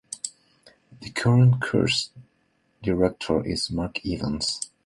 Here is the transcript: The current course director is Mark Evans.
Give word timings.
The 1.01 1.11
current 1.11 1.61
course 1.61 2.09
director 2.81 3.45
is 3.45 3.69
Mark 3.69 4.03
Evans. 4.03 4.71